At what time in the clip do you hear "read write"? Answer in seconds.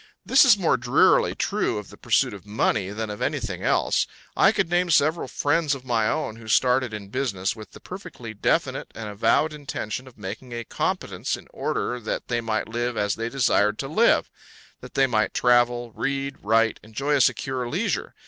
15.91-16.79